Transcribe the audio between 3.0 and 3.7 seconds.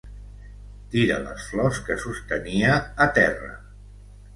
a terra.